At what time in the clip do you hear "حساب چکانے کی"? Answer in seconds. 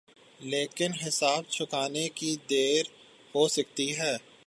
0.93-2.35